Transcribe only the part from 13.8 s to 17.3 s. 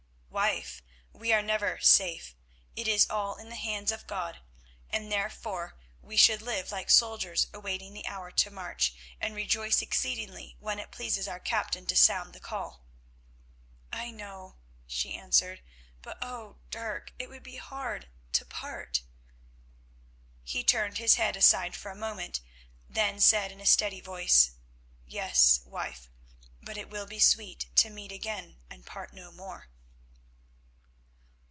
"I know," she answered; "but, oh! Dirk, it